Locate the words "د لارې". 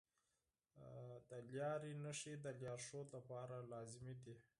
1.27-1.91